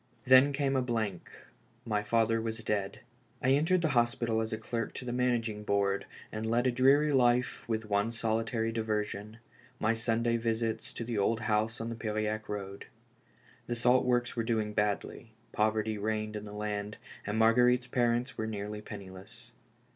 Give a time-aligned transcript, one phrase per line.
[0.25, 1.29] Then came a blank,
[1.85, 3.01] my father was dead.
[3.39, 7.69] I entered the hospital as clerk to the managing board and led a dreary life
[7.69, 9.37] with one solitary diversion:
[9.79, 12.85] my Sunday visits to the old house on the Piriac road.
[13.67, 16.97] The salt works were doing badly; poverty reigned in the land,
[17.27, 19.51] and Marguerite's parents were nearly penniless.